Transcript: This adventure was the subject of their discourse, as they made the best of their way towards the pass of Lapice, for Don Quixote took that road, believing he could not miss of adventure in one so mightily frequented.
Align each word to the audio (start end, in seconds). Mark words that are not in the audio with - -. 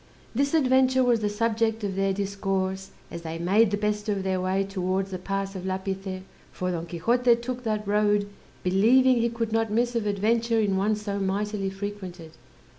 This 0.33 0.55
adventure 0.55 1.03
was 1.03 1.19
the 1.19 1.29
subject 1.29 1.83
of 1.83 1.95
their 1.95 2.11
discourse, 2.11 2.89
as 3.11 3.21
they 3.21 3.37
made 3.37 3.69
the 3.69 3.77
best 3.77 4.09
of 4.09 4.23
their 4.23 4.41
way 4.41 4.63
towards 4.63 5.11
the 5.11 5.19
pass 5.19 5.55
of 5.55 5.63
Lapice, 5.63 6.23
for 6.51 6.71
Don 6.71 6.87
Quixote 6.87 7.35
took 7.35 7.61
that 7.65 7.87
road, 7.87 8.27
believing 8.63 9.17
he 9.17 9.29
could 9.29 9.51
not 9.53 9.69
miss 9.69 9.93
of 9.95 10.07
adventure 10.07 10.59
in 10.59 10.75
one 10.75 10.95
so 10.95 11.19
mightily 11.19 11.69
frequented. 11.69 12.31